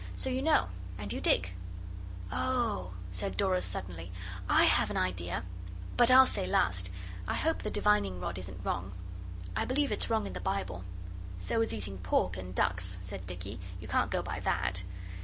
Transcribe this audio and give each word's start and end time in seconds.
So 0.15 0.31
you 0.31 0.41
know. 0.41 0.69
And 0.97 1.13
you 1.13 1.21
dig.' 1.21 1.51
'Oh,' 2.31 2.93
said 3.11 3.37
Dora 3.37 3.61
suddenly, 3.61 4.11
'I 4.49 4.63
have 4.65 4.89
an 4.89 4.97
idea. 4.97 5.43
But 5.95 6.09
I'll 6.09 6.25
say 6.25 6.47
last. 6.47 6.89
I 7.27 7.35
hope 7.35 7.59
the 7.61 7.69
divining 7.69 8.19
rod 8.19 8.39
isn't 8.39 8.65
wrong. 8.65 8.93
I 9.55 9.63
believe 9.65 9.91
it's 9.91 10.09
wrong 10.09 10.25
in 10.25 10.33
the 10.33 10.39
Bible.' 10.39 10.83
'So 11.37 11.61
is 11.61 11.71
eating 11.71 11.99
pork 11.99 12.35
and 12.35 12.55
ducks,' 12.55 12.97
said 13.03 13.27
Dicky. 13.27 13.59
'You 13.79 13.87
can't 13.87 14.09
go 14.09 14.23
by 14.23 14.39
that. 14.39 14.81